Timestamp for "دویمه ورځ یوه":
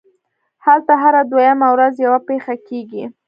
1.31-2.19